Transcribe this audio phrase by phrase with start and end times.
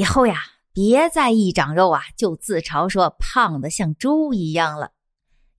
[0.00, 0.36] 以后呀，
[0.72, 4.92] 别再一长肉啊就自嘲说胖的像猪一样了，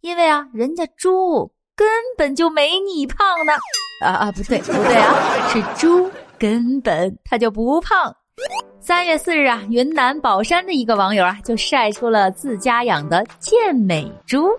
[0.02, 3.54] 因为啊，人家猪根本就没你胖呢。
[4.04, 6.10] 啊啊，不对不对啊，是猪
[6.40, 8.16] 根本它就不胖。
[8.80, 14.50] 三月四日啊，云南保山的一个网友啊就晒出了自家养的健美猪，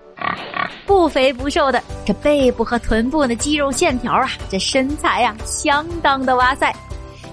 [0.87, 6.73] 不肥不瘦的，这背部和臀部的肌肉线条啊，这身材呀相当的哇塞。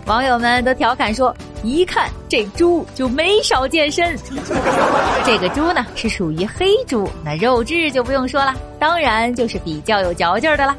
[0.07, 4.17] 网友们都调侃说：“一看这猪就没少健身。
[5.25, 10.75] ”这个猪呢是属于黑猪，那肉质就不用说了，当然就是比较有嚼劲的了。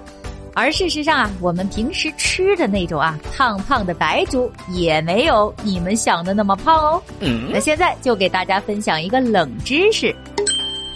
[0.52, 7.00] 而事实上啊，我们平时吃的那种啊胖胖的白猪也没有你们想的那么胖哦。
[7.52, 10.14] 那现在就给大家分享一个冷知识。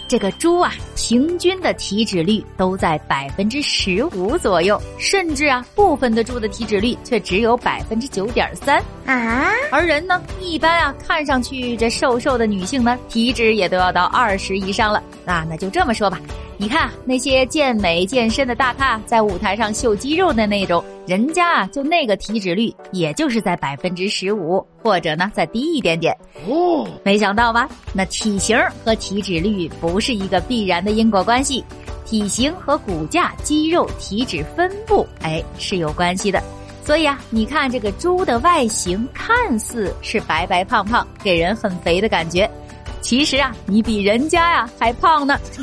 [0.07, 9.51] 这个猪啊，平均的体脂率都在百分之十五左右，甚至啊，部分的猪的体脂率却只有百分之九点三啊。
[9.71, 15.01] 而人呢，一般啊，看上去这瘦瘦的女性呢，体脂也都要到二十以上了。
[15.25, 16.19] 那那就这么说吧。
[16.57, 26.15] 你看那些健美健身的大咖，在舞台上秀肌肉的那种，人家啊，就那个体脂率，也就是在百分之十五，或者呢再低一点点。
[26.47, 27.67] 哦，没想到吧？
[27.93, 31.61] 那体型和体脂率不是一个必然的因果关系，
[32.05, 36.41] 体型和骨架、肌肉、体脂分布，哎，是有关系的。
[36.85, 42.49] 所以啊，你看这个猪的外形，看似是白白胖胖，给人很肥的感觉。
[43.05, 45.39] 其实啊，你比人家呀还胖呢，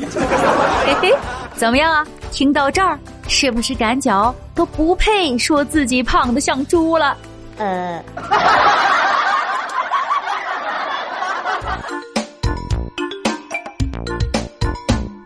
[0.85, 1.13] 嘿嘿，
[1.57, 2.07] 怎么样啊？
[2.31, 7.17] 听到这儿，是不是感觉都不配说自己胖的像猪了？
[7.57, 8.01] 呃，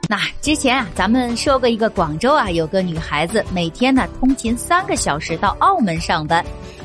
[0.09, 6.43] 那之前啊，咱们说过一个广州啊，有个女孩子每天呢通勤三个小时到澳门上班。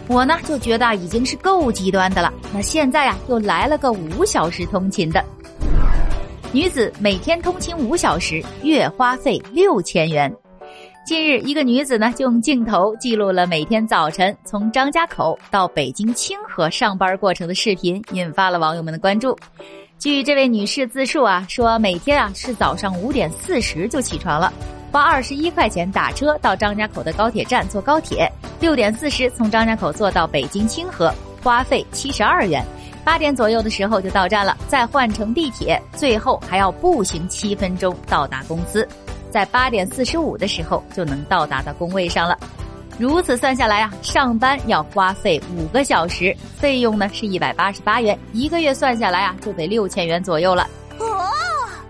[0.09, 5.25] 我呢就觉得已经是够极端的了，那现在啊又来了个五小时通勤的
[6.53, 10.31] 女子，每天通勤五小时，月花费六千元。
[11.07, 19.37] 近日，一个女子呢就用镜头记录了每天早晨从张家口到北京清河上班过程的视频，引发了网友们的关注。
[19.99, 24.53] 据这位女士自述啊，说每天啊是早上五点四十就起床了。
[24.93, 28.31] 花二十一块钱打车到张家口的高铁站坐高铁，
[28.63, 31.13] 六点四十从张家口坐到北京清河，
[31.43, 32.65] 花费七十二元。
[33.03, 38.87] 八点左右的时候就到站了，再换乘地铁，最后还要步行七分钟到达公司，
[39.33, 42.39] 在八点四十五的时候就能到达到工位上了。
[43.01, 50.69] 如此算下来啊，上班要花费五个小时，费用呢是一百八十八元，一个月算下来啊就得六千元左右了。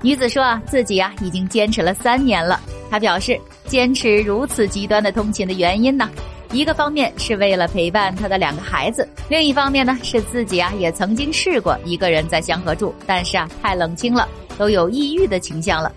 [0.00, 2.59] 女子说啊，自己啊已经坚持了三年了。
[2.91, 6.09] 她表示，坚持如此极端的通勤的原因呢，
[6.53, 15.91] 一个方面是为了陪伴他的两个孩子，另一方面呢是自己啊也曾经试过一个人在香河住，但是啊太冷清了，都有抑郁的倾向了。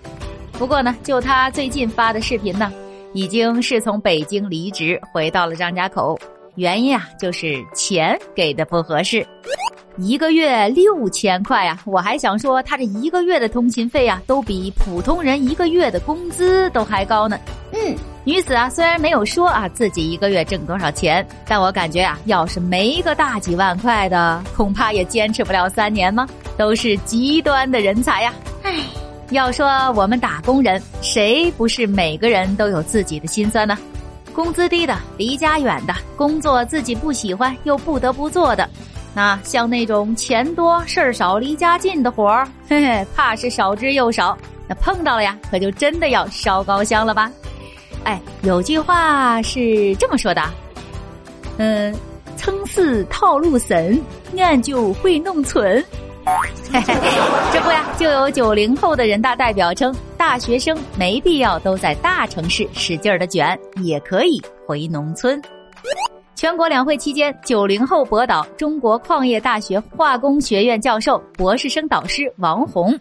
[0.52, 2.72] 不过呢，就他最近发的视频呢，
[3.12, 6.18] 已经是从北京离职回到了张家口，
[6.54, 9.26] 原因啊就是钱给的不合适。
[9.98, 11.80] 一个月六千块啊！
[11.86, 17.38] 我还想说，他这一个月的通勤费啊，都比普通人一个月的工资都还高呢。
[17.72, 26.28] 嗯，女子啊，虽然没有说啊自己一个月挣多少钱，但我感觉啊，要是没个大几万块的，恐怕也坚持不了三年吗？
[26.58, 28.34] 都是极端的人才呀！
[28.64, 28.74] 唉，
[29.30, 33.78] 要说我们打工人，谁不是每个人都有自己的心酸呢？
[34.34, 38.68] 工资低的，离家远的，工作自己不喜欢又不得不做的。
[39.16, 44.36] 那像那种钱多事儿少、离家近的活儿，嘿嘿，怕是少之又少。
[44.68, 47.32] 那碰到了呀，可就真的要烧高香了吧？
[48.04, 50.42] 哎，有句话是这么说的，
[51.56, 51.96] 嗯，
[52.36, 53.98] 撑死套路深，
[54.36, 55.82] 俺就会弄存。
[56.70, 56.94] 嘿嘿，
[57.50, 65.40] 这不呀，就有九零后的人大代表称，大学生没必要都在大城市使劲儿的卷，也可以回农村。
[66.36, 72.94] 全国两会期间，九零后博导中国矿业大学化工学院教授、博士生导师王红，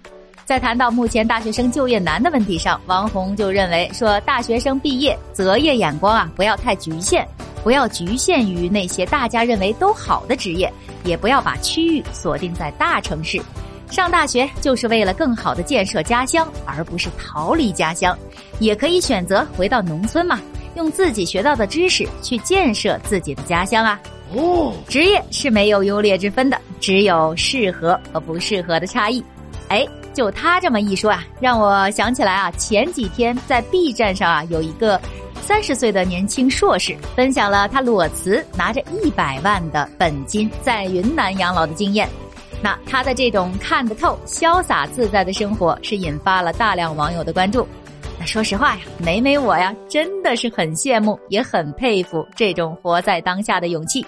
[0.46, 7.28] 在谈到目前大学生就业难的问题上，王红就认为说，大学生毕业择业眼光啊，不要太局限，
[7.62, 10.72] 不要局限于那些大家认为都好的职业，
[11.04, 13.42] 也不要把区域锁定在大城市。
[13.92, 18.18] 上大学就是为了更好的建设家乡，而不是逃离家乡，
[18.60, 20.40] 也可以选择回到农村嘛。
[20.76, 24.00] 用自己学到的知识去建设自己的家乡啊！
[24.34, 29.24] 哦，职业是没有优劣之分的，只有适合和不适合的差异。
[29.70, 35.00] 哎，就他这么一说啊，让我想起来啊，前几天在 B 站上啊有一个
[35.42, 42.10] 三十岁的年轻硕士分享了他裸辞拿着一百万的本金在云南养老的经验。
[42.62, 47.68] 那他的这种看得透、潇洒自在的生活，是引发了大量网友的关注。
[48.20, 54.06] 那说实话呀，美美我呀，真的是很羡慕，也很佩服这种活在当下的勇气。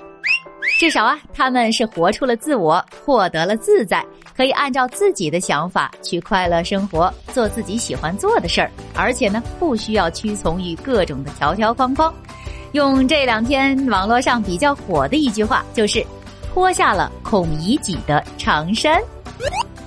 [0.80, 4.06] 至少啊，他们是活出了自我，获得了自在，
[4.36, 12.13] 可以按照自己的想法去快乐生活，做自己喜欢做的事儿，而且呢，不需要屈从于各种的条条框框。
[12.74, 16.06] 用这两天网络上比较火的一句话，就是
[16.54, 19.01] “脱下了孔乙己的长衫”。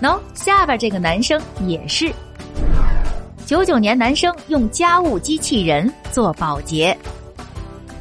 [0.00, 2.10] 喏，下边这个男生也是，
[3.50, 6.96] 九九年男生用家务机器人做保洁。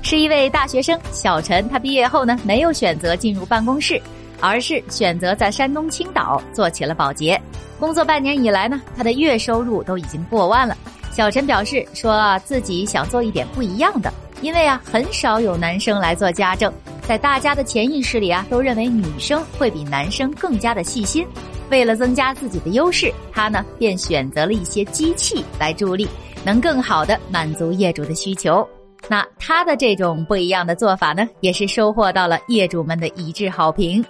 [0.04, 4.00] 是一位大学生小陈，他毕业后呢，没有选择进入办公室，
[4.40, 7.42] 而是选择在山东青岛做起了保洁。
[7.80, 10.78] 工作半年以来呢，他的月收入都已经过万了。
[11.10, 14.14] 小陈表示说自己想做一点不一样的，
[14.44, 16.72] 因为啊，很少有男生来做家政，
[17.08, 21.26] 在大家的潜意识里啊，都认为女生会比男生更加的细心。
[21.70, 26.08] 为了增加自己的优势，他呢便选择了一些机器来助力，
[26.44, 28.68] 能更好的满足业主的需求。
[29.08, 34.04] 那他的这种不一样的做法呢，也是收获到了业主们的一致好评。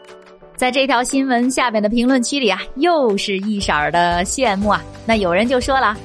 [0.56, 4.84] 在这条新闻下面的评论区里啊，又是一色儿的羡慕啊。
[5.06, 5.96] 那有人就说了：“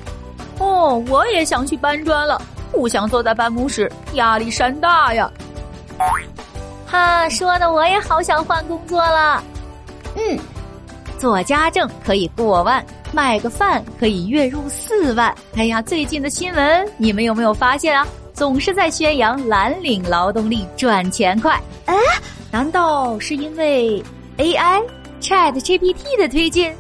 [0.61, 2.41] 哦，我也想去搬砖了，
[2.71, 5.29] 不想坐在办公室，压力山大呀。”
[6.87, 9.43] 哈，说的我也好想换工作了。
[10.15, 10.39] 嗯，
[11.19, 15.35] 做家政可以过万，卖个饭可以月入四万。
[15.57, 18.07] 哎呀，最近的新闻你们有没有发现啊？
[18.33, 21.95] 总是在宣扬蓝领劳动力赚钱快，哎，
[22.51, 24.03] 难道是因为
[24.39, 24.83] AI
[25.21, 26.75] Chat GPT 的推进？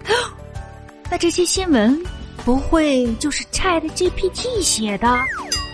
[1.10, 1.98] 那这些新闻
[2.44, 5.06] 不会就是 Chat GPT 写的，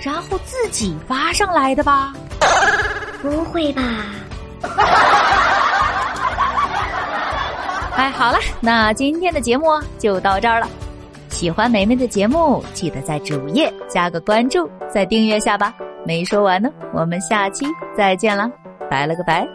[0.00, 2.14] 然后自己发上来的吧？
[3.20, 3.82] 不会吧？
[7.96, 9.66] 哎，好了，那今天的节目
[9.98, 10.68] 就到这儿了。
[11.28, 15.74] 喜欢梅梅的节目，记得在主页加个关注，再订阅下吧。
[16.04, 17.66] 没说完呢，我们下期
[17.96, 18.50] 再见了，
[18.90, 19.46] 拜了个拜。